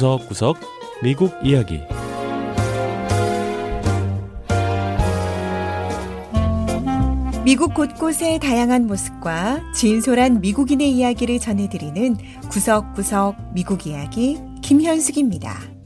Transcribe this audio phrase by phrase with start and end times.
[0.00, 0.56] 구석구석
[1.02, 1.82] 미국 이야기
[7.44, 12.16] 미국 곳곳의 다양한 모습과 진솔한 미국인의 이야기를 전해드리는
[12.48, 15.79] 구석구석 미국 이야기 김현숙입니다.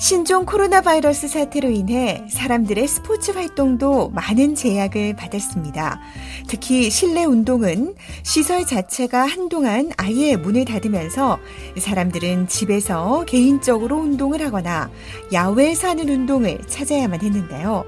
[0.00, 6.00] 신종 코로나 바이러스 사태로 인해 사람들의 스포츠 활동도 많은 제약을 받았습니다.
[6.48, 11.38] 특히 실내 운동은 시설 자체가 한동안 아예 문을 닫으면서
[11.76, 14.90] 사람들은 집에서 개인적으로 운동을 하거나
[15.34, 17.84] 야외에서 하는 운동을 찾아야만 했는데요.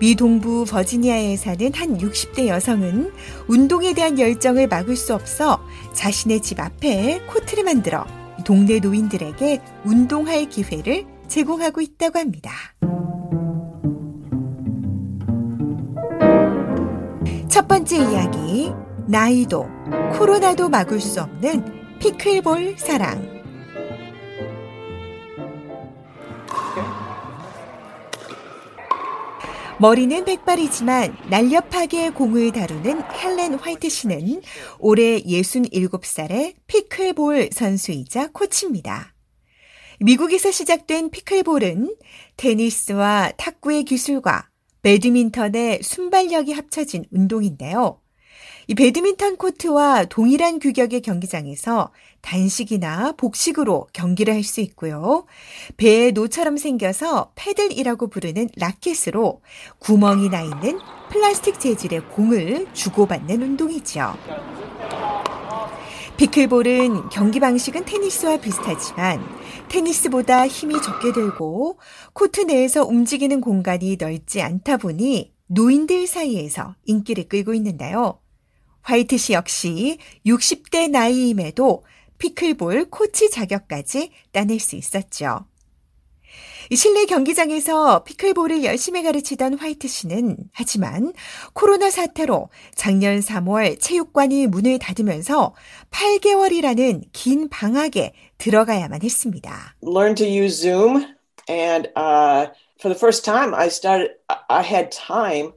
[0.00, 3.10] 미 동부 버지니아에 사는 한 60대 여성은
[3.48, 8.04] 운동에 대한 열정을 막을 수 없어 자신의 집 앞에 코트를 만들어
[8.44, 12.50] 동네 노인들에게 운동할 기회를 제공하고 있다고 합니다.
[17.48, 18.72] 첫 번째 이야기,
[19.06, 19.66] 나이도,
[20.18, 23.38] 코로나도 막을 수 없는 피클볼 사랑.
[29.80, 34.42] 머리는 백발이지만 날렵하게 공을 다루는 헬렌 화이트 씨는
[34.80, 39.17] 올해 67살의 피클볼 선수이자 코치입니다.
[40.00, 41.96] 미국에서 시작된 피클볼은
[42.36, 44.48] 테니스와 탁구의 기술과
[44.82, 48.00] 배드민턴의 순발력이 합쳐진 운동인데요.
[48.68, 51.90] 이 배드민턴 코트와 동일한 규격의 경기장에서
[52.20, 55.26] 단식이나 복식으로 경기를 할 수 있고요.
[55.78, 59.42] 배에 노처럼 생겨서 패들이라고 부르는 라켓으로
[59.78, 60.78] 구멍이 나 있는
[61.10, 64.14] 플라스틱 재질의 공을 주고받는 운동이죠.
[66.18, 69.24] 피클볼은 경기 방식은 테니스와 비슷하지만
[69.68, 71.78] 테니스보다 힘이 적게 들고
[72.12, 78.20] 코트 내에서 움직이는 공간이 넓지 않다 보니 노인들 사이에서 인기를 끌고 있는데요.
[78.82, 81.84] 화이트 씨 역시 60대 나이임에도
[82.18, 85.46] 피클볼 코치 자격까지 따낼 수 있었죠.
[86.74, 91.12] 실내 경기장에서 피클볼을 열심히 가르치던 화이트 씨는 하지만
[91.54, 95.54] 코로나 사태로 작년 3월 체육관이 문을 닫으면서
[95.90, 99.76] 8개월이라는 긴 방학에 들어가야만 했습니다.
[99.82, 101.04] Learn to use Zoom
[101.48, 104.14] and uh, for the first time I started
[104.48, 105.52] I had time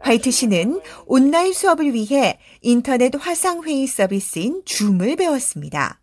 [0.00, 6.00] 화이트 씨는 온라인 수업을 위해 인터넷 화상회의 서비스인 줌을 배웠습니다.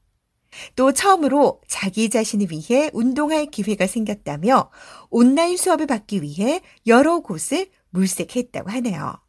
[0.76, 4.70] 또 처음으로 자기 자신을 위해 운동할 기회가 생겼다며
[5.10, 9.24] 온라인 수업을 받기 위해 여러 곳을 물색했다고 하네요.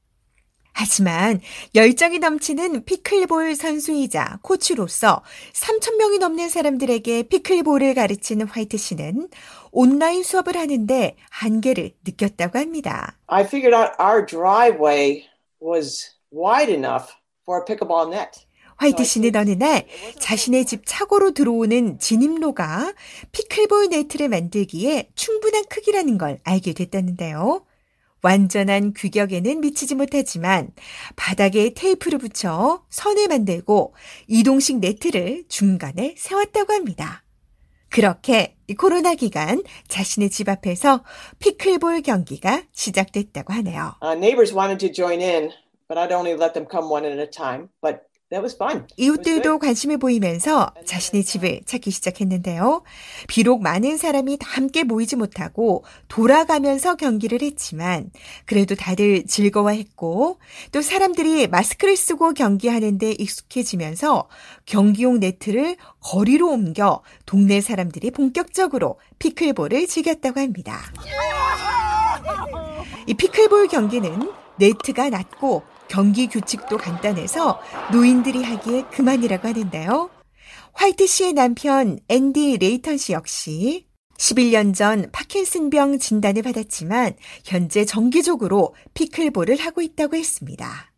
[0.74, 1.40] 하지만
[1.74, 9.28] 열정이 넘치는 피클볼 선수이자 코치로서 3,000명이 넘는 사람들에게 피클볼을 가르치는 화이트 씨는
[9.70, 13.16] 온라인 수업을 하는데 한계를 느꼈다고 합니다.
[13.28, 15.28] I figured out our driveway
[15.60, 17.14] was wide enough
[17.44, 18.43] for a pickleball net.
[18.76, 19.86] 화이트 씨는 어느 날
[20.18, 22.92] 자신의 집 차고로 들어오는 진입로가
[23.32, 27.64] 피클볼 네트를 만들기에 충분한 크기라는 걸 알게 됐다는데요.
[28.22, 30.70] 완전한 규격에는 미치지 못하지만
[31.14, 33.94] 바닥에 테이프를 붙여 선을 만들고
[34.28, 37.22] 이동식 네트를 중간에 세웠다고 합니다.
[37.90, 41.04] 그렇게 코로나 기간 자신의 집 앞에서
[41.38, 43.96] 피클볼 경기가 시작됐다고 하네요.
[44.02, 45.50] Uh, neighbors wanted to join in,
[45.86, 47.68] but I'd only let them come one at a time.
[47.82, 48.08] But
[48.96, 52.82] 이웃들도 관심을 보이면서 자신의 집을 찾기 시작했는데요.
[53.28, 58.10] 비록 많은 사람이 함께 모이지 못하고 돌아가면서 경기를 했지만
[58.44, 60.38] 그래도 다들 즐거워했고
[60.72, 64.28] 또 사람들이 마스크를 쓰고 경기하는데 익숙해지면서
[64.66, 70.80] 경기용 네트를 거리로 옮겨 동네 사람들이 본격적으로 피클볼을 즐겼다고 합니다.
[73.06, 77.60] 이 피클볼 경기는 네트가 낮고 경기 규칙도 간단해서
[77.92, 80.10] 노인들이 하기에 그만이라고 하는데요.
[80.72, 83.86] 화이트 씨의 남편 앤디 레이턴 씨 역시
[84.18, 90.92] 11년 전 파킨슨병 진단을 받았지만 현재 정기적으로 피클볼을 하고 있다고 했습니다.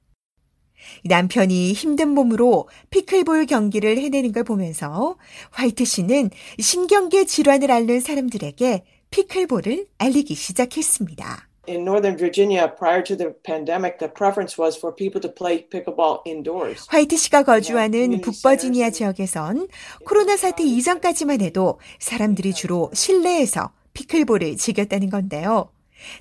[1.04, 5.16] 남편이 힘든 몸으로 피클볼 경기를 해내는 걸 보면서
[5.50, 11.45] 화이트 씨는 신경계 질환을 앓는 사람들에게 피클볼을 알리기 시작했습니다.
[11.66, 16.20] In Northern Virginia prior to the pandemic, the preference was for people to play pickleball
[16.26, 16.86] indoors.
[16.88, 19.68] 화이트 씨가 거주하는 북버지니아 지역에선
[20.04, 25.70] 코로나 사태 이전까지만 해도 사람들이 주로 실내에서 피클볼을 즐겼다는 건데요.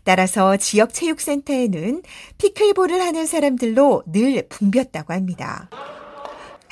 [0.03, 2.01] 따라서 지역 체육센터에는
[2.37, 5.69] 피클볼을 하는 사람들로 늘 붐볐다고 합니다.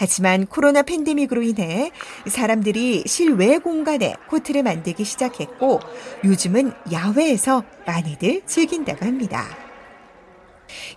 [0.03, 1.89] 하지만 코로나 팬데믹으로 인해
[2.27, 5.79] 사람들이 실외 공간에 코트를 만들기 시작했고
[6.25, 9.47] 요즘은 야외에서 많이들 즐긴다고 합니다.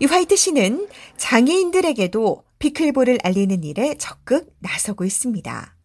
[0.00, 0.88] 이 화이트 씨는
[1.18, 5.76] 장애인들에게도 피클볼을 알리는 일에 적극 나서고 있습니다.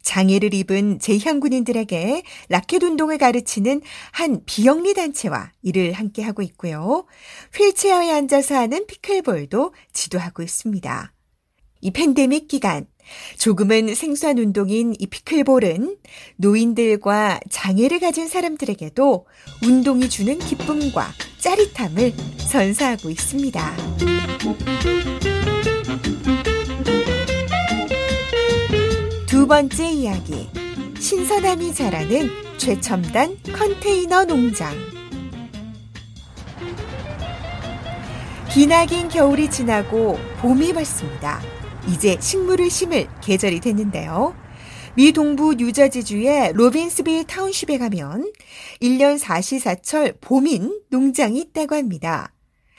[0.00, 7.04] 장애를 입은 재향군인들에게 라켓 운동을 가르치는 한 비영리 단체와 일을 함께 하고 있고요.
[7.54, 11.13] 휠체어에 앉아서 하는 피클볼도 지도하고 있습니다.
[11.84, 12.86] 이 팬데믹 기간
[13.38, 15.98] 조금은 생소한 운동인 이 피클볼은
[16.36, 19.26] 노인들과 장애를 가진 사람들에게도
[19.62, 23.76] 운동이 주는 기쁨과 짜릿함을 선사하고 있습니다.
[29.26, 30.48] 두 번째 이야기.
[30.98, 34.74] 신선함이 자라는 최첨단 컨테이너 농장.
[38.50, 41.42] 기나긴 겨울이 지나고 봄이 왔습니다.
[41.88, 44.34] 이제 식물을 심을 계절이 됐는데요.
[44.96, 48.32] 미 동부 뉴저지주의 로빈스빌 타운십에 가면
[48.80, 52.32] 1년 사시사철 봄인 농장이 있다고 합니다.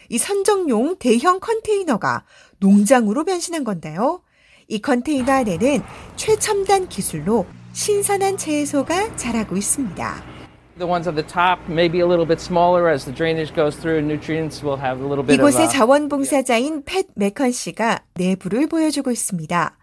[0.09, 2.25] 이 선정용 대형 컨테이너가
[2.59, 4.21] 농장으로 변신한 건데요.
[4.67, 5.81] 이 컨테이너 안에는
[6.15, 10.34] 최첨단 기술로 신선한 채소가 자라고 있습니다.
[10.77, 13.77] The ones at the top may be a little bit smaller as the drainage goes
[13.77, 17.99] through and nutrients will have a little bit of 이곳의 uh, 자원봉사자인 팻 메컨 씨가
[18.15, 19.77] 내부를 보여주고 있습니다.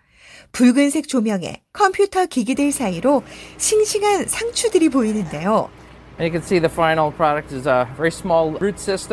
[0.53, 3.23] 붉은색 조명에 컴퓨터 기기들 사이로
[3.57, 5.71] 싱싱한 상추들이 보이는데요.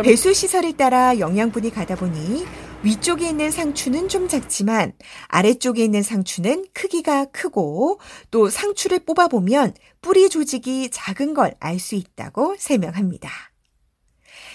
[0.03, 2.45] 배수 시설을 따라 영양분이 가다 보니
[2.81, 4.93] 위쪽에 있는 상추는 좀 작지만
[5.27, 7.99] 아래쪽에 있는 상추는 크기가 크고
[8.31, 13.29] 또 상추를 뽑아보면 뿌리 조직이 작은 걸 알 수 있다고 설명합니다.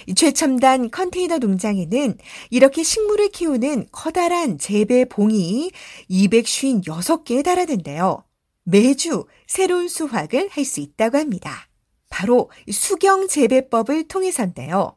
[0.07, 2.17] 이 최첨단 컨테이너 농장에는
[2.51, 5.71] 이렇게 식물을 키우는 커다란 재배 봉이
[6.11, 8.25] 256개에 달하는데요.
[8.65, 11.69] 매주 새로운 수확을 할 수 있다고 합니다.
[12.09, 14.97] 바로 수경 재배법을 통해서인데요.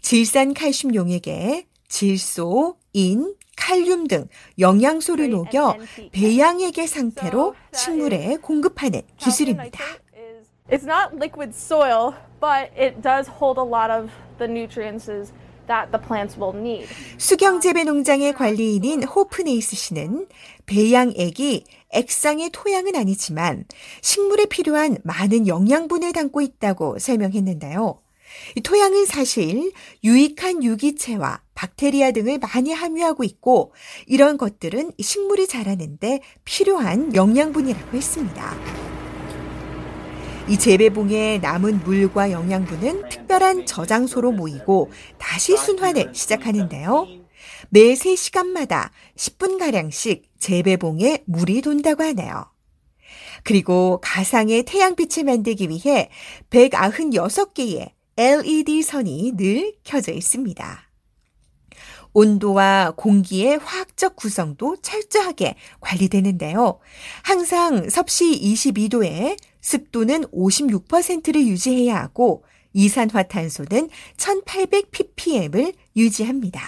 [0.00, 4.26] 질산 칼슘 용액에 질소, 인, 칼륨 등
[4.58, 5.76] 영양소를 녹여
[6.10, 9.78] 배양액의 상태로 식물에 공급하는 기술입니다.
[10.68, 15.06] It's not liquid soil, but it does hold a lot of the nutrients
[15.68, 16.88] that the plants will need.
[17.16, 20.26] 수경 재배 농장의 관리인인 호프네이스 씨는
[20.66, 23.66] 배양액이 액상의 토양은 아니지만
[24.02, 28.00] 식물에 필요한 많은 영양분을 담고 있다고 설명했는데요.
[28.56, 29.72] 이 토양은 사실
[30.02, 33.72] 유익한 유기체와 박테리아 등을 많이 함유하고 있고
[34.06, 38.54] 이런 것들은 식물이 자라는데 필요한 영양분이라고 했습니다.
[40.46, 47.06] 이 재배봉에 남은 물과 영양분은 특별한 저장소로 모이고 다시 순환을 시작하는데요.
[47.70, 52.44] 매 3시간마다 10분가량씩 재배봉에 물이 돈다고 하네요.
[53.42, 56.10] 그리고 가상의 태양빛을 만들기 위해
[56.50, 60.90] 196개의 LED 선이 늘 켜져 있습니다.
[62.12, 66.78] 온도와 공기의 화학적 구성도 철저하게 관리되는데요.
[67.24, 76.60] 항상 섭씨 22도에 습도는 56%를 유지해야 하고 이산화탄소는 1800 ppm을 유지합니다.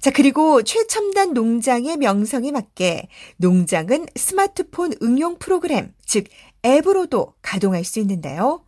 [0.00, 6.24] 자, 그리고 최첨단 농장의 명성에 맞게 농장은 스마트폰 응용 프로그램, 즉
[6.64, 8.64] 앱으로도 가동할 수 있는데요.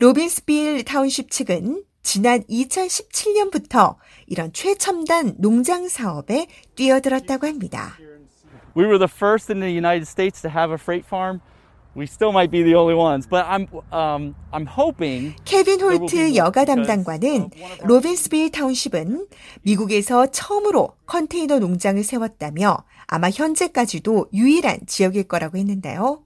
[0.00, 3.96] 로빈스빌 타운십 측은 지난 2017년부터
[4.26, 7.96] 이런 최첨단 농장 사업에 뛰어들었다고 합니다.
[8.76, 11.40] We were the first in the United States to have a freight farm.
[11.96, 16.64] We still might be the only ones, but I'm um, I'm hoping 케빈 홀트 여가
[16.64, 17.50] 담당관은
[17.84, 19.28] 로빈스빌 타운십은
[19.62, 26.23] 미국에서 처음으로 컨테이너 농장을 세웠다며 아마 현재까지도 유일한 지역일 거라고 했는데요.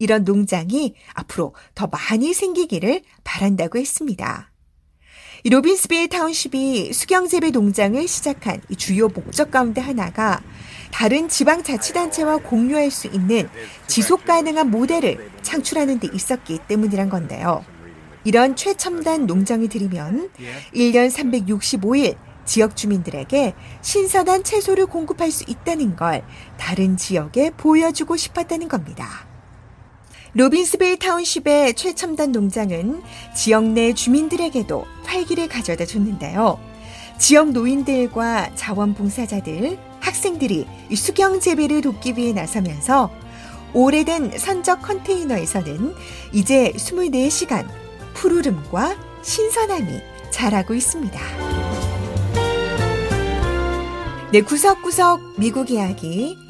[0.00, 4.50] 이런 농장이 앞으로 더 많이 생기기를 바란다고 했습니다.
[5.44, 10.42] 이 로빈스빌 타운십이 수경재배 농장을 시작한 이 주요 목적 가운데 하나가
[10.90, 13.48] 다른 지방자치단체와 공유할 수 있는
[13.86, 17.64] 지속 가능한 모델을 창출하는 데 있었기 때문이란 건데요.
[18.24, 20.30] 이런 최첨단 농장을 들이면
[20.74, 26.22] 1년 365일 지역 주민들에게 신선한 채소를 공급할 수 있다는 걸
[26.58, 29.29] 다른 지역에 보여주고 싶었다는 겁니다.
[30.32, 33.02] 로빈스빌 타운십의 최첨단 농장은
[33.34, 36.58] 지역 내 주민들에게도 활기를 가져다 줬는데요.
[37.18, 43.10] 지역 노인들과 자원봉사자들, 학생들이 수경 재배를 돕기 위해 나서면서
[43.74, 45.94] 오래된 선적 컨테이너에서는
[46.32, 47.66] 이제 24시간
[48.14, 51.20] 푸르름과 신선함이 자라고 있습니다.
[54.32, 56.49] 네, 구석구석 미국 이야기.